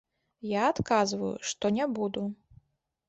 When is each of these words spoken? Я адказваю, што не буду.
Я 0.51 0.63
адказваю, 0.73 1.31
што 1.53 1.65
не 1.77 1.85
буду. 1.99 2.25